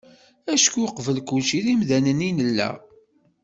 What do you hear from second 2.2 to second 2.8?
i nella.